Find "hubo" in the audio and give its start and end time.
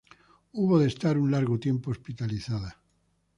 0.53-0.79